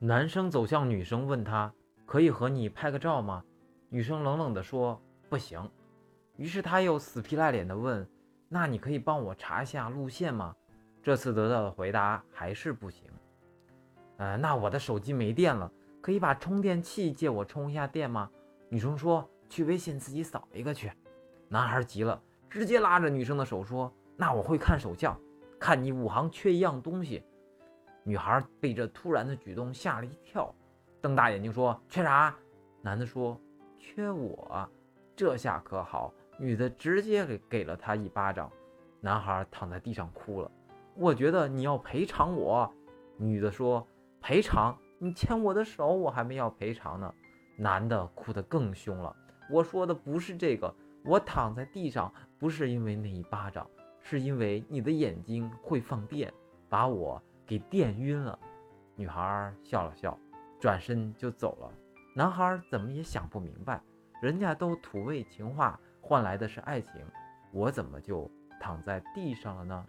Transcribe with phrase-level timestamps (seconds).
[0.00, 1.72] 男生走向女生，问她
[2.06, 3.42] 可以和你拍个照吗？
[3.88, 5.68] 女生冷冷地说不行。
[6.36, 8.08] 于是他又死皮赖脸地问
[8.48, 10.54] ：“那你可以帮我查一下路线吗？”
[11.02, 13.10] 这次得到的回答还是不行。
[14.18, 15.68] 呃，那我的手机没电了，
[16.00, 18.30] 可以把充电器借我充一下电吗？
[18.68, 20.92] 女生说：“去微信自己扫一个去。”
[21.50, 25.18] 男孩急了，直接拉着女生的手说：“那我会看手相，
[25.58, 27.24] 看你五行缺一样东西。”
[28.04, 30.54] 女孩被这突然的举动吓了一跳，
[31.00, 32.34] 瞪大眼睛说：“缺啥？”
[32.82, 33.38] 男的说
[33.78, 34.68] ：“缺我。”
[35.14, 36.12] 这下可好。
[36.38, 38.50] 女的直接给给了他一巴掌，
[39.00, 40.50] 男孩躺在地上哭了。
[40.94, 42.72] 我觉得你要赔偿我。
[43.16, 43.86] 女的说
[44.22, 44.78] ：“赔偿？
[44.98, 47.12] 你牵我的手，我还没要赔偿呢。”
[47.58, 49.14] 男的哭得更凶了。
[49.50, 50.72] 我说的不是这个，
[51.04, 53.68] 我躺在地上不是因为那一巴掌，
[54.00, 56.32] 是因为你的眼睛会放电，
[56.68, 58.38] 把我给电晕了。
[58.94, 60.16] 女孩笑了笑，
[60.60, 61.72] 转身就走了。
[62.14, 63.80] 男孩怎么也想不明白，
[64.20, 65.80] 人家都土味情话。
[66.00, 66.92] 换来的是爱情，
[67.52, 69.86] 我怎么就躺在地上了呢？